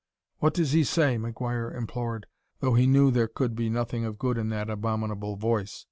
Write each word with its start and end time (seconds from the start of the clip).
"What 0.39 0.55
does 0.55 0.71
he 0.71 0.83
say?" 0.83 1.17
McGuire 1.19 1.75
implored, 1.77 2.25
though 2.59 2.73
he 2.73 2.87
knew 2.87 3.11
there 3.11 3.27
could 3.27 3.55
be 3.55 3.69
nothing 3.69 4.03
of 4.03 4.17
good 4.17 4.39
in 4.39 4.49
that 4.49 4.67
abominable 4.67 5.35
voice. 5.35 5.79